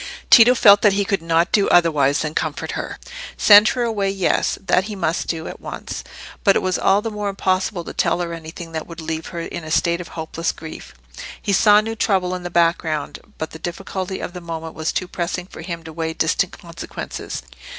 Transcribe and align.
Tito 0.31 0.55
felt 0.55 0.81
that 0.81 0.93
he 0.93 1.05
could 1.05 1.21
not 1.21 1.51
do 1.51 1.69
otherwise 1.69 2.21
than 2.23 2.33
comfort 2.33 2.71
her. 2.71 2.97
Send 3.37 3.67
her 3.67 3.83
away—yes; 3.83 4.57
that 4.65 4.85
he 4.85 4.95
must 4.95 5.27
do, 5.27 5.47
at 5.47 5.61
once. 5.61 6.03
But 6.43 6.55
it 6.55 6.63
was 6.63 6.79
all 6.79 7.03
the 7.03 7.11
more 7.11 7.29
impossible 7.29 7.83
to 7.83 7.93
tell 7.93 8.19
her 8.21 8.33
anything 8.33 8.71
that 8.71 8.87
would 8.87 8.99
leave 8.99 9.27
her 9.27 9.41
in 9.41 9.63
a 9.63 9.69
state 9.69 10.01
of 10.01 10.07
hopeless 10.07 10.51
grief. 10.51 10.95
He 11.39 11.53
saw 11.53 11.81
new 11.81 11.93
trouble 11.95 12.33
in 12.33 12.41
the 12.41 12.49
background, 12.49 13.19
but 13.37 13.51
the 13.51 13.59
difficulty 13.59 14.19
of 14.21 14.33
the 14.33 14.41
moment 14.41 14.73
was 14.73 14.91
too 14.91 15.07
pressing 15.07 15.45
for 15.45 15.61
him 15.61 15.83
to 15.83 15.93
weigh 15.93 16.13
distant 16.13 16.53
consequences. 16.57 17.43